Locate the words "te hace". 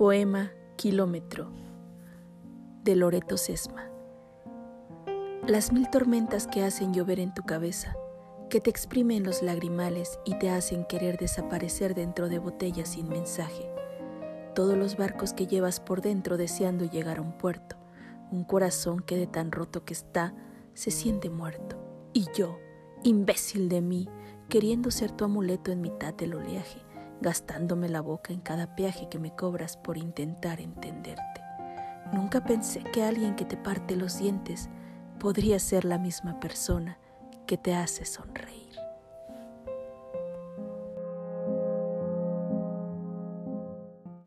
37.56-38.04